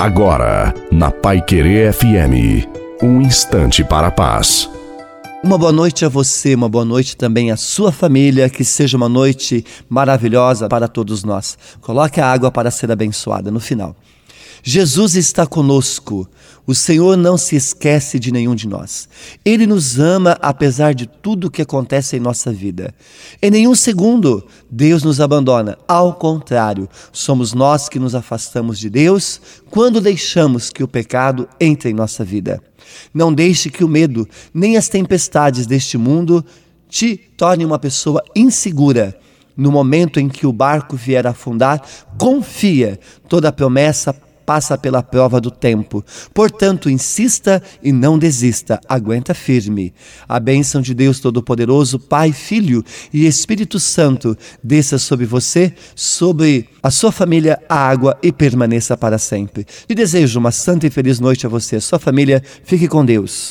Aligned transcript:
Agora, 0.00 0.72
na 0.90 1.10
Pai 1.10 1.42
Querer 1.42 1.92
FM, 1.92 2.66
um 3.02 3.20
instante 3.20 3.84
para 3.84 4.06
a 4.06 4.10
paz. 4.10 4.66
Uma 5.44 5.58
boa 5.58 5.72
noite 5.72 6.06
a 6.06 6.08
você, 6.08 6.54
uma 6.54 6.70
boa 6.70 6.86
noite 6.86 7.14
também 7.14 7.50
à 7.50 7.56
sua 7.58 7.92
família, 7.92 8.48
que 8.48 8.64
seja 8.64 8.96
uma 8.96 9.10
noite 9.10 9.62
maravilhosa 9.90 10.70
para 10.70 10.88
todos 10.88 11.22
nós. 11.22 11.58
Coloque 11.82 12.18
a 12.18 12.32
água 12.32 12.50
para 12.50 12.70
ser 12.70 12.90
abençoada 12.90 13.50
no 13.50 13.60
final. 13.60 13.94
Jesus 14.62 15.14
está 15.16 15.46
conosco. 15.46 16.28
O 16.66 16.74
Senhor 16.74 17.16
não 17.16 17.36
se 17.36 17.56
esquece 17.56 18.18
de 18.18 18.30
nenhum 18.30 18.54
de 18.54 18.68
nós. 18.68 19.08
Ele 19.44 19.66
nos 19.66 19.98
ama 19.98 20.38
apesar 20.40 20.94
de 20.94 21.06
tudo 21.06 21.46
o 21.46 21.50
que 21.50 21.62
acontece 21.62 22.16
em 22.16 22.20
nossa 22.20 22.52
vida. 22.52 22.94
Em 23.42 23.50
nenhum 23.50 23.74
segundo 23.74 24.46
Deus 24.70 25.02
nos 25.02 25.20
abandona. 25.20 25.78
Ao 25.88 26.14
contrário, 26.14 26.88
somos 27.12 27.52
nós 27.52 27.88
que 27.88 27.98
nos 27.98 28.14
afastamos 28.14 28.78
de 28.78 28.88
Deus 28.88 29.40
quando 29.70 30.00
deixamos 30.00 30.70
que 30.70 30.84
o 30.84 30.88
pecado 30.88 31.48
entre 31.58 31.90
em 31.90 31.94
nossa 31.94 32.24
vida. 32.24 32.62
Não 33.12 33.32
deixe 33.32 33.70
que 33.70 33.82
o 33.82 33.88
medo 33.88 34.28
nem 34.52 34.76
as 34.76 34.88
tempestades 34.88 35.66
deste 35.66 35.98
mundo 35.98 36.44
te 36.88 37.16
tornem 37.36 37.66
uma 37.66 37.78
pessoa 37.78 38.22
insegura. 38.34 39.18
No 39.56 39.70
momento 39.70 40.20
em 40.20 40.28
que 40.28 40.46
o 40.46 40.52
barco 40.52 40.96
vier 40.96 41.26
a 41.26 41.30
afundar, 41.30 41.82
confia, 42.16 42.98
toda 43.28 43.48
a 43.48 43.52
promessa 43.52 44.14
passa 44.50 44.76
pela 44.76 45.00
prova 45.00 45.40
do 45.40 45.48
tempo. 45.48 46.04
Portanto, 46.34 46.90
insista 46.90 47.62
e 47.80 47.92
não 47.92 48.18
desista, 48.18 48.80
aguenta 48.88 49.32
firme. 49.32 49.94
A 50.28 50.40
bênção 50.40 50.82
de 50.82 50.92
Deus 50.92 51.20
Todo-Poderoso, 51.20 52.00
Pai, 52.00 52.32
Filho 52.32 52.84
e 53.12 53.26
Espírito 53.26 53.78
Santo 53.78 54.36
desça 54.60 54.98
sobre 54.98 55.24
você, 55.24 55.72
sobre 55.94 56.68
a 56.82 56.90
sua 56.90 57.12
família, 57.12 57.62
a 57.68 57.76
água 57.76 58.18
e 58.20 58.32
permaneça 58.32 58.96
para 58.96 59.18
sempre. 59.18 59.64
Te 59.86 59.94
desejo 59.94 60.40
uma 60.40 60.50
santa 60.50 60.84
e 60.84 60.90
feliz 60.90 61.20
noite 61.20 61.46
a 61.46 61.48
você, 61.48 61.76
a 61.76 61.80
sua 61.80 62.00
família. 62.00 62.42
Fique 62.64 62.88
com 62.88 63.04
Deus. 63.04 63.48